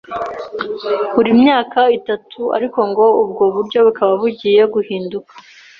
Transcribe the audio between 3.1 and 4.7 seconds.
ubwo buryo bukaba bugiye